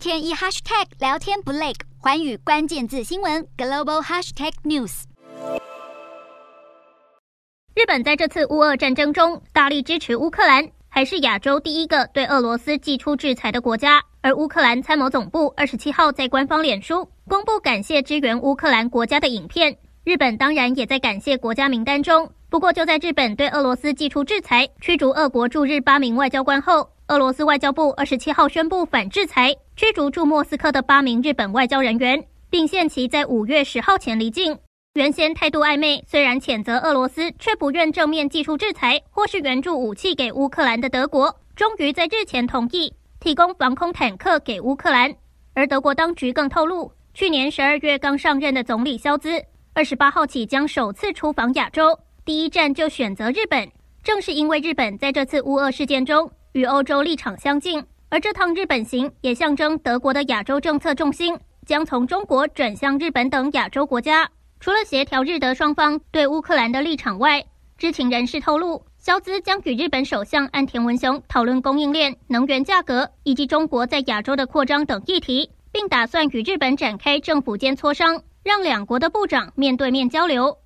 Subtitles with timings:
[0.00, 5.02] 天一 hashtag 聊天不累，环宇关键字新闻 global hashtag news。
[7.74, 14.02] 日本在这次乌俄战争中大力支持乌克兰，还是亚洲第一个对俄罗斯祭出制裁的国家。
[14.22, 19.76] 而乌克兰参谋总部二十七号在官方脸书公布感谢支援乌克兰国家的影片。
[20.10, 22.28] 日本当然也在感谢国家名单中。
[22.48, 32.20] 不过，就在日本对俄罗斯祭出制裁，驱逐俄国驻日八名外交官后，俄罗斯外交部二十七号宣布反制裁，驱逐驻莫斯科的八名日本外交人员，
[32.50, 34.58] 并限期在五月十号前离境。
[34.94, 45.14] 原先态度暧昧，虽然谴责俄罗斯，却不愿正面祭出制裁或是援助武器给乌克兰的德国，终于在日前同意提供防空坦克给乌克兰。
[45.54, 49.40] 而德国当局更透露，去年十二月刚上任的总理肖兹，
[49.72, 53.70] 二十八号起将首次出访亚洲，第一站就选择日本，
[54.02, 56.30] 正是因为日本在这次乌俄事件中。
[56.52, 64.28] 与欧洲立场相近，而这趟日本行也象征德国的亚洲政策重心将从中国转向日本等亚洲国家。
[64.58, 67.44] 除了协调日德双方对乌克兰的立场外，
[67.78, 80.58] 知情人士透露，肖兹将与日本首相岸田文雄讨论供应链、能源价格以及中国在亚洲的扩张等议题，并打算与日本展开政府间磋商，让两国的部长面对面交流。